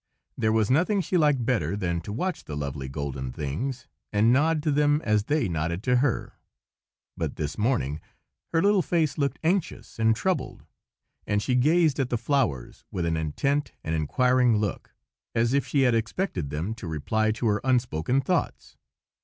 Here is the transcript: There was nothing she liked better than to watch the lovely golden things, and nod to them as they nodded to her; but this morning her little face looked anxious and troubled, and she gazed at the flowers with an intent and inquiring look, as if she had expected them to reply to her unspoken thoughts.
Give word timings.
There 0.35 0.51
was 0.51 0.71
nothing 0.71 0.99
she 1.01 1.15
liked 1.15 1.45
better 1.45 1.77
than 1.77 2.01
to 2.01 2.11
watch 2.11 2.45
the 2.45 2.57
lovely 2.57 2.89
golden 2.89 3.31
things, 3.31 3.85
and 4.11 4.33
nod 4.33 4.63
to 4.63 4.71
them 4.71 4.99
as 5.05 5.25
they 5.25 5.47
nodded 5.47 5.83
to 5.83 5.97
her; 5.97 6.39
but 7.15 7.35
this 7.35 7.55
morning 7.55 8.01
her 8.51 8.63
little 8.63 8.81
face 8.81 9.19
looked 9.19 9.37
anxious 9.43 9.99
and 9.99 10.15
troubled, 10.15 10.65
and 11.27 11.39
she 11.39 11.53
gazed 11.53 11.99
at 11.99 12.09
the 12.09 12.17
flowers 12.17 12.83
with 12.89 13.05
an 13.05 13.15
intent 13.15 13.73
and 13.83 13.93
inquiring 13.93 14.57
look, 14.57 14.91
as 15.35 15.53
if 15.53 15.67
she 15.67 15.81
had 15.81 15.93
expected 15.93 16.49
them 16.49 16.73
to 16.73 16.87
reply 16.87 17.29
to 17.33 17.45
her 17.45 17.61
unspoken 17.63 18.21
thoughts. 18.21 18.77